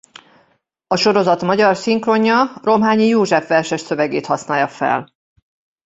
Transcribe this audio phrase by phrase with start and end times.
[0.87, 5.13] A sorozat magyar szinkronja Romhányi József verses szövegét használja fel.